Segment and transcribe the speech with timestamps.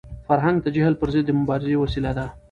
[0.27, 2.25] فرهنګ د جهل پر ضد د مبارزې وسیله ده.